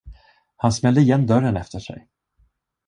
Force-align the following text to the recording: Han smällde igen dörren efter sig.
Han 0.57 0.71
smällde 0.73 1.01
igen 1.01 1.25
dörren 1.27 1.57
efter 1.57 1.79
sig. 1.79 2.07